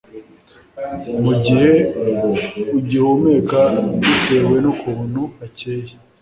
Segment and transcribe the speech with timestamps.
[1.23, 1.71] mu gihe
[2.77, 3.61] ugihumeka
[3.99, 5.93] bitewe n'ukuntu hakeye,